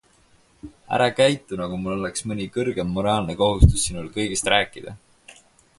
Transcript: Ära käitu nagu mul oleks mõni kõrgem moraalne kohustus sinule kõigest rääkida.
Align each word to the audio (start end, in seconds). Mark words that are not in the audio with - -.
Ära 0.95 1.09
käitu 1.19 1.59
nagu 1.59 1.77
mul 1.83 1.93
oleks 1.97 2.25
mõni 2.31 2.49
kõrgem 2.57 2.91
moraalne 2.97 3.39
kohustus 3.45 3.87
sinule 3.91 4.15
kõigest 4.17 4.53
rääkida. 4.57 5.01